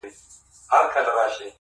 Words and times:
تا 0.69 0.77
په 0.93 0.99
درد 1.05 1.15
كاتــــه 1.17 1.21
اشــــنــــا. 1.31 1.45